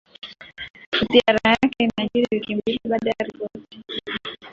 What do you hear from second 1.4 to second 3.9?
yake inajiri wiki mbili baada ya ripoti